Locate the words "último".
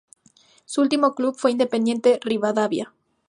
0.81-1.13